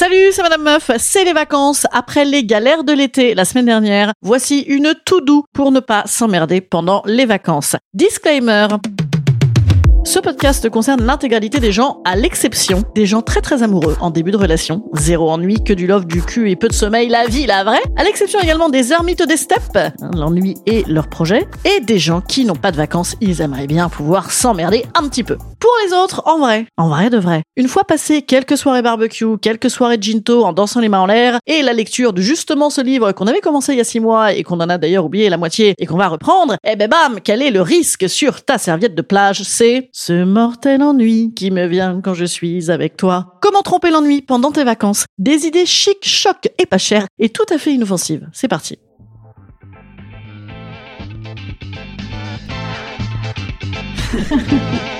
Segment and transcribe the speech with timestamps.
[0.00, 4.12] Salut, c'est Madame Meuf, c'est les vacances après les galères de l'été la semaine dernière.
[4.22, 7.76] Voici une tout doux pour ne pas s'emmerder pendant les vacances.
[7.92, 8.68] Disclaimer.
[10.04, 14.30] Ce podcast concerne l'intégralité des gens, à l'exception des gens très très amoureux en début
[14.30, 14.82] de relation.
[14.94, 17.82] Zéro ennui, que du love, du cul et peu de sommeil, la vie, la vraie.
[17.96, 21.46] À l'exception également des ermites des steppes, hein, l'ennui et leur projet.
[21.66, 25.24] Et des gens qui n'ont pas de vacances, ils aimeraient bien pouvoir s'emmerder un petit
[25.24, 25.36] peu.
[25.60, 27.42] Pour les autres, en vrai, en vrai de vrai.
[27.56, 31.38] Une fois passé quelques soirées barbecue, quelques soirées ginto en dansant les mains en l'air,
[31.46, 34.32] et la lecture de justement ce livre qu'on avait commencé il y a six mois
[34.32, 37.20] et qu'on en a d'ailleurs oublié la moitié et qu'on va reprendre, eh ben bam,
[37.22, 39.42] quel est le risque sur ta serviette de plage?
[39.42, 43.34] C'est ce mortel ennui qui me vient quand je suis avec toi.
[43.42, 45.04] Comment tromper l'ennui pendant tes vacances?
[45.18, 48.26] Des idées chic, choc et pas chères et tout à fait inoffensives.
[48.32, 48.78] C'est parti.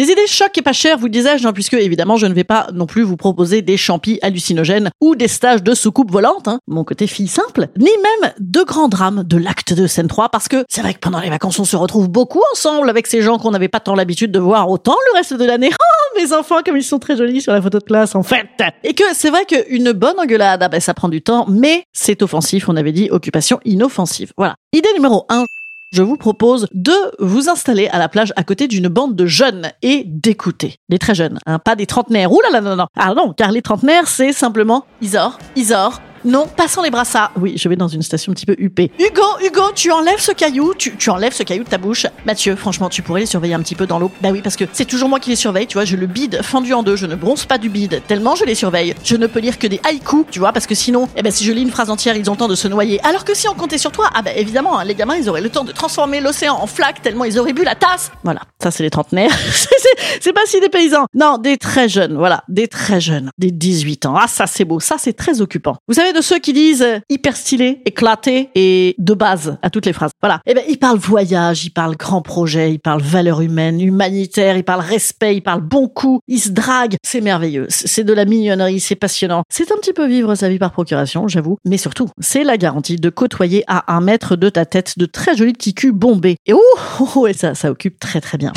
[0.00, 2.68] Des idées chocs et pas chères, vous disais-je, hein, puisque évidemment je ne vais pas
[2.72, 6.84] non plus vous proposer des champis hallucinogènes ou des stages de soucoupe volante, hein, mon
[6.84, 10.64] côté fille simple, ni même de grands drames de l'acte de scène 3, parce que
[10.70, 13.50] c'est vrai que pendant les vacances on se retrouve beaucoup ensemble avec ces gens qu'on
[13.50, 15.68] n'avait pas tant l'habitude de voir autant le reste de l'année.
[15.78, 18.46] Oh, mes enfants, comme ils sont très jolis sur la photo de classe, en fait.
[18.82, 22.22] Et que c'est vrai qu'une bonne engueulade, ah ben, ça prend du temps, mais c'est
[22.22, 24.32] offensif, on avait dit occupation inoffensive.
[24.36, 24.56] Voilà.
[24.72, 25.44] Idée numéro 1,
[25.92, 29.72] je vous propose de vous installer à la plage à côté d'une bande de jeunes
[29.82, 30.76] et d'écouter.
[30.88, 32.32] Les très jeunes, hein, pas des trentenaires.
[32.32, 32.86] Ouh là là, non, non.
[32.96, 37.32] Ah non, car les trentenaires, c'est simplement Isor, Isor, non, passons les brassards.
[37.40, 38.92] Oui, je vais dans une station un petit peu huppée.
[38.98, 42.06] Hugo, Hugo, tu enlèves ce caillou, tu, tu enlèves ce caillou de ta bouche.
[42.26, 44.10] Mathieu, franchement, tu pourrais les surveiller un petit peu dans l'eau.
[44.20, 46.42] Bah oui, parce que c'est toujours moi qui les surveille, tu vois, je le bide
[46.42, 48.94] fendu en deux, je ne bronze pas du bide, tellement je les surveille.
[49.02, 51.44] Je ne peux lire que des haïkus, tu vois, parce que sinon, eh ben si
[51.44, 53.00] je lis une phrase entière, ils ont le temps de se noyer.
[53.04, 55.40] Alors que si on comptait sur toi, ah bah évidemment, hein, les gamins, ils auraient
[55.40, 58.12] le temps de transformer l'océan en flaque tellement ils auraient bu la tasse.
[58.24, 59.30] Voilà, ça c'est les trentenaires.
[60.20, 61.06] c'est pas si des paysans.
[61.14, 64.14] Non, des très jeunes, voilà, des très jeunes, des 18 ans.
[64.18, 65.76] Ah ça c'est beau, ça c'est très occupant.
[65.88, 69.92] Vous savez de ceux qui disent hyper stylé, éclaté et de base à toutes les
[69.92, 70.10] phrases.
[70.20, 70.40] Voilà.
[70.46, 74.64] Eh ben, il parle voyage, il parle grand projet, il parle valeur humaine, humanitaire, il
[74.64, 76.96] parle respect, il parle bon coup, il se drague.
[77.02, 77.66] C'est merveilleux.
[77.68, 79.42] C'est de la mignonnerie, c'est passionnant.
[79.48, 81.58] C'est un petit peu vivre sa vie par procuration, j'avoue.
[81.64, 85.36] Mais surtout, c'est la garantie de côtoyer à un mètre de ta tête de très
[85.36, 86.36] jolis petits culs bombés.
[86.46, 86.60] Et ouh,
[87.00, 88.52] oh, oh, et ça, ça occupe très très bien.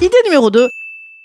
[0.00, 0.68] Idée numéro 2,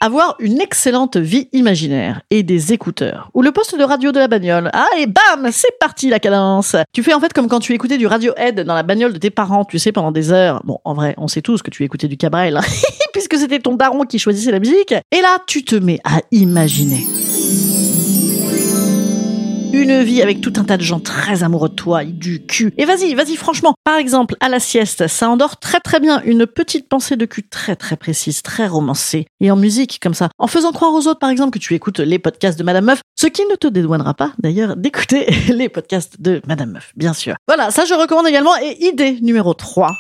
[0.04, 4.28] avoir une excellente vie imaginaire et des écouteurs ou le poste de radio de la
[4.28, 4.70] bagnole.
[4.74, 6.76] Ah et bam, c'est parti la cadence.
[6.92, 9.30] Tu fais en fait comme quand tu écoutais du Radiohead dans la bagnole de tes
[9.30, 10.62] parents, tu sais pendant des heures.
[10.66, 12.62] Bon, en vrai, on sait tous que tu écoutais du Cabrel hein.
[13.14, 14.92] puisque c'était ton daron qui choisissait la musique.
[14.92, 17.06] Et là, tu te mets à imaginer
[19.74, 22.74] une vie avec tout un tas de gens très amoureux de toi, du cul.
[22.78, 23.74] Et vas-y, vas-y, franchement.
[23.84, 27.44] Par exemple, à la sieste, ça endort très très bien une petite pensée de cul
[27.44, 29.26] très très précise, très romancée.
[29.42, 30.30] Et en musique, comme ça.
[30.38, 33.02] En faisant croire aux autres, par exemple, que tu écoutes les podcasts de Madame Meuf,
[33.16, 37.36] ce qui ne te dédouanera pas, d'ailleurs, d'écouter les podcasts de Madame Meuf, bien sûr.
[37.48, 38.56] Voilà, ça je recommande également.
[38.62, 39.92] Et idée numéro 3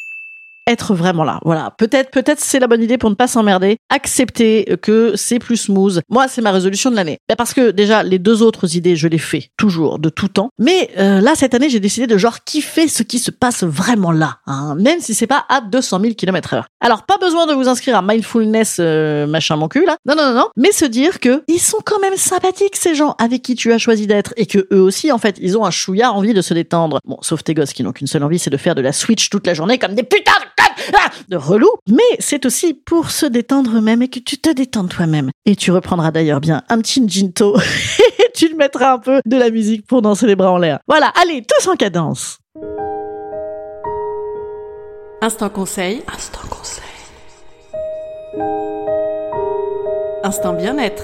[0.68, 1.40] être vraiment là.
[1.44, 1.74] Voilà.
[1.78, 3.78] Peut-être, peut-être c'est la bonne idée pour ne pas s'emmerder.
[3.90, 6.02] Accepter que c'est plus smooth.
[6.10, 7.18] Moi, c'est ma résolution de l'année.
[7.28, 10.50] Ben, parce que déjà, les deux autres idées, je les fais toujours, de tout temps.
[10.60, 14.12] Mais euh, là, cette année, j'ai décidé de genre kiffer ce qui se passe vraiment
[14.12, 14.38] là.
[14.48, 16.68] Hein, même si c'est pas à 200 000 km heure.
[16.82, 19.98] Alors, pas besoin de vous inscrire à mindfulness euh, machin mon cul là.
[20.06, 20.48] Non, non, non, non.
[20.56, 23.78] Mais se dire que ils sont quand même sympathiques ces gens avec qui tu as
[23.78, 26.54] choisi d'être et que eux aussi, en fait, ils ont un chouïa envie de se
[26.54, 27.00] détendre.
[27.06, 29.30] Bon, sauf tes gosses qui n'ont qu'une seule envie, c'est de faire de la Switch
[29.30, 30.53] toute la journée comme des putains de
[31.30, 35.32] de relou, mais c'est aussi pour se détendre eux-mêmes et que tu te détendes toi-même.
[35.46, 37.58] Et tu reprendras d'ailleurs bien un petit ginto
[38.20, 40.80] et tu te mettras un peu de la musique pour danser les bras en l'air.
[40.88, 42.40] Voilà, allez, tous en cadence.
[45.22, 46.04] Instant conseil.
[46.14, 46.84] Instant conseil.
[50.24, 51.04] Instant bien-être.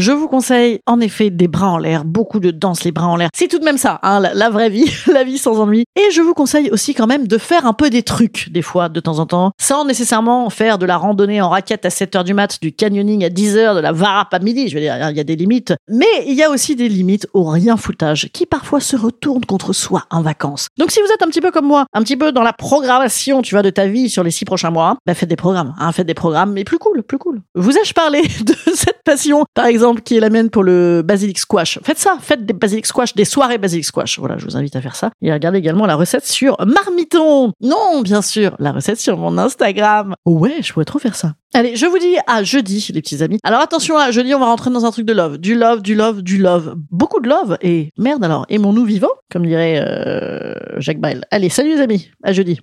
[0.00, 3.16] Je vous conseille en effet des bras en l'air, beaucoup de danse les bras en
[3.16, 3.28] l'air.
[3.34, 5.84] C'est tout de même ça, hein, la, vraie vie, la vie sans ennui.
[5.94, 8.88] Et je vous conseille aussi quand même de faire un peu des trucs des fois,
[8.88, 12.24] de temps en temps, sans nécessairement faire de la randonnée en raquette à 7 heures
[12.24, 14.68] du mat, du canyoning à 10 heures, de la varap à midi.
[14.68, 15.74] Je veux dire, il y a des limites.
[15.86, 19.74] Mais il y a aussi des limites au rien foutage qui parfois se retournent contre
[19.74, 20.68] soi en vacances.
[20.78, 23.42] Donc si vous êtes un petit peu comme moi, un petit peu dans la programmation,
[23.42, 25.92] tu vois, de ta vie sur les six prochains mois, bah faites des programmes, hein,
[25.92, 27.42] faites des programmes, mais plus cool, plus cool.
[27.54, 31.78] Vous ai-je parlé de cette passion, par qui est la mienne pour le basilic squash.
[31.82, 34.18] Faites ça, faites des basilic squash, des soirées basilic squash.
[34.18, 35.10] Voilà, je vous invite à faire ça.
[35.22, 37.52] Et regardez également la recette sur Marmiton.
[37.60, 40.14] Non, bien sûr, la recette sur mon Instagram.
[40.24, 41.34] Ouais, je pourrais trop faire ça.
[41.52, 43.38] Allez, je vous dis à jeudi, les petits amis.
[43.42, 45.38] Alors attention, à jeudi, on va rentrer dans un truc de love.
[45.38, 46.76] Du love, du love, du love.
[46.90, 47.58] Beaucoup de love.
[47.60, 51.24] Et merde alors, aimons-nous vivants, comme dirait euh, Jacques Brel.
[51.30, 52.60] Allez, salut les amis, à jeudi.